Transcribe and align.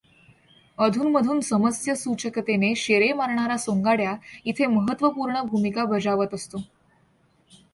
अधूनमधून 0.77 1.39
समयसूचकतेने 1.39 2.73
शेरे 2.75 3.11
मारणारा 3.13 3.57
सोंगाड्या 3.57 4.15
इथे 4.45 4.65
महत्त्वपूर्ण 4.65 5.41
भूमिका 5.41 5.85
बजावत 5.85 6.33
असतो. 6.33 6.63